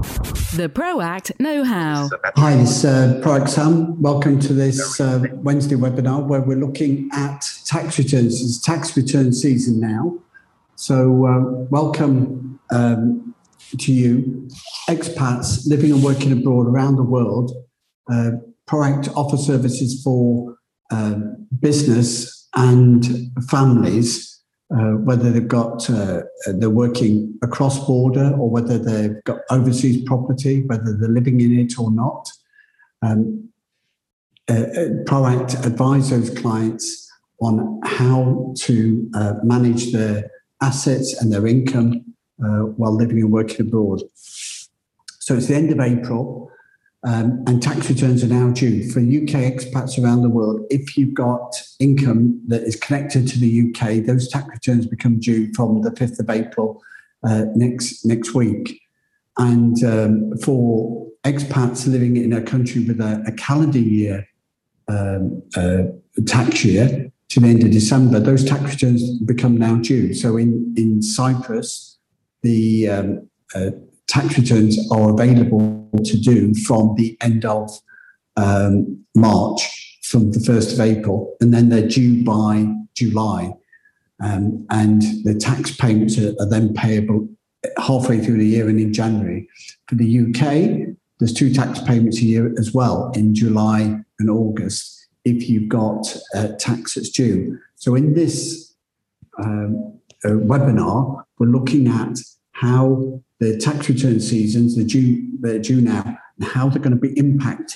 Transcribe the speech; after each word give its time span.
The 0.00 0.70
ProAct 0.72 1.38
Know 1.38 1.62
How. 1.62 2.08
Hi, 2.36 2.56
this 2.56 2.78
is 2.78 2.84
uh, 2.86 3.20
ProAct 3.22 3.50
Sam. 3.50 4.00
Welcome 4.00 4.40
to 4.40 4.54
this 4.54 4.98
uh, 4.98 5.22
Wednesday 5.34 5.76
webinar 5.76 6.26
where 6.26 6.40
we're 6.40 6.56
looking 6.56 7.10
at 7.12 7.44
tax 7.66 7.98
returns. 7.98 8.40
It's 8.40 8.58
tax 8.58 8.96
return 8.96 9.34
season 9.34 9.78
now. 9.78 10.18
So, 10.76 11.26
uh, 11.26 11.40
welcome 11.70 12.58
um, 12.70 13.34
to 13.78 13.92
you, 13.92 14.48
expats 14.88 15.68
living 15.68 15.92
and 15.92 16.02
working 16.02 16.32
abroad 16.32 16.66
around 16.66 16.96
the 16.96 17.02
world. 17.02 17.52
Uh, 18.10 18.30
ProAct 18.66 19.14
offer 19.14 19.36
services 19.36 20.02
for 20.02 20.56
um, 20.90 21.46
business 21.60 22.48
and 22.54 23.30
families 23.50 24.39
uh, 24.72 24.92
whether 25.02 25.30
they've 25.30 25.48
got 25.48 25.88
uh, 25.90 26.22
they're 26.46 26.70
working 26.70 27.36
across 27.42 27.84
border 27.86 28.32
or 28.38 28.48
whether 28.48 28.78
they've 28.78 29.22
got 29.24 29.40
overseas 29.50 30.02
property, 30.04 30.62
whether 30.66 30.96
they're 30.96 31.08
living 31.08 31.40
in 31.40 31.58
it 31.58 31.78
or 31.78 31.90
not. 31.90 32.30
Um, 33.02 33.48
uh, 34.48 34.52
uh 34.52 34.88
ProAct 35.04 35.64
advise 35.66 36.10
those 36.10 36.30
clients 36.30 37.10
on 37.40 37.80
how 37.84 38.54
to 38.58 39.10
uh, 39.14 39.34
manage 39.42 39.92
their 39.92 40.30
assets 40.60 41.20
and 41.20 41.32
their 41.32 41.46
income 41.46 42.04
uh, 42.42 42.64
while 42.76 42.94
living 42.94 43.20
and 43.20 43.32
working 43.32 43.66
abroad. 43.66 44.02
So 44.14 45.36
it's 45.36 45.46
the 45.46 45.56
end 45.56 45.70
of 45.70 45.80
April. 45.80 46.50
Um, 47.02 47.42
and 47.46 47.62
tax 47.62 47.88
returns 47.88 48.22
are 48.22 48.28
now 48.28 48.50
due 48.50 48.90
for 48.90 49.00
UK 49.00 49.50
expats 49.50 50.02
around 50.02 50.20
the 50.20 50.28
world. 50.28 50.66
If 50.68 50.98
you've 50.98 51.14
got 51.14 51.54
income 51.78 52.42
that 52.48 52.62
is 52.62 52.76
connected 52.76 53.26
to 53.28 53.38
the 53.38 53.70
UK, 53.70 54.04
those 54.04 54.28
tax 54.28 54.48
returns 54.48 54.86
become 54.86 55.18
due 55.18 55.52
from 55.54 55.80
the 55.80 55.90
5th 55.90 56.20
of 56.20 56.28
April 56.28 56.82
uh, 57.26 57.46
next 57.54 58.04
next 58.04 58.34
week. 58.34 58.82
And 59.38 59.82
um, 59.82 60.36
for 60.44 61.06
expats 61.24 61.90
living 61.90 62.18
in 62.18 62.34
a 62.34 62.42
country 62.42 62.84
with 62.84 63.00
a, 63.00 63.22
a 63.26 63.32
calendar 63.32 63.78
year 63.78 64.28
um, 64.88 65.42
uh, 65.56 65.84
tax 66.26 66.64
year 66.64 67.10
to 67.30 67.40
the 67.40 67.48
end 67.48 67.62
of 67.62 67.70
December, 67.70 68.20
those 68.20 68.44
tax 68.44 68.72
returns 68.72 69.18
become 69.20 69.56
now 69.56 69.76
due. 69.76 70.12
So 70.12 70.36
in 70.36 70.74
in 70.76 71.00
Cyprus, 71.00 71.98
the 72.42 72.90
um, 72.90 73.30
uh, 73.54 73.70
tax 74.10 74.36
returns 74.36 74.76
are 74.90 75.10
available 75.10 75.88
to 76.04 76.16
do 76.18 76.52
from 76.54 76.94
the 76.96 77.16
end 77.20 77.44
of 77.44 77.70
um, 78.36 79.04
March, 79.14 79.98
from 80.02 80.32
the 80.32 80.40
1st 80.40 80.72
of 80.74 80.80
April, 80.80 81.36
and 81.40 81.54
then 81.54 81.68
they're 81.68 81.86
due 81.88 82.24
by 82.24 82.66
July. 82.94 83.52
Um, 84.22 84.66
and 84.70 85.02
the 85.24 85.34
tax 85.34 85.74
payments 85.76 86.18
are, 86.18 86.34
are, 86.40 86.48
then 86.48 86.74
payable 86.74 87.28
halfway 87.78 88.18
through 88.18 88.38
the 88.38 88.46
year 88.46 88.68
and 88.68 88.78
in 88.78 88.92
January. 88.92 89.48
For 89.86 89.94
the 89.94 90.20
UK, 90.20 90.94
there's 91.18 91.32
two 91.32 91.52
tax 91.54 91.80
payments 91.80 92.18
a 92.18 92.24
year 92.24 92.52
as 92.58 92.74
well 92.74 93.12
in 93.14 93.34
July 93.34 94.00
and 94.18 94.30
August 94.30 95.08
if 95.24 95.48
you've 95.48 95.68
got 95.68 96.16
uh, 96.34 96.48
tax 96.58 96.94
that's 96.94 97.10
due. 97.10 97.58
So 97.76 97.94
in 97.94 98.14
this 98.14 98.74
um, 99.38 99.98
uh, 100.24 100.30
webinar, 100.30 101.24
we're 101.38 101.46
looking 101.46 101.88
at 101.88 102.18
how 102.52 103.22
the 103.40 103.56
tax 103.56 103.88
return 103.88 104.20
seasons, 104.20 104.76
the 104.76 104.84
due, 104.84 105.26
they're 105.40 105.58
due 105.58 105.80
now, 105.80 106.18
and 106.38 106.48
how 106.48 106.68
they're 106.68 106.82
going 106.82 106.94
to 106.94 107.00
be 107.00 107.18
impacted 107.18 107.68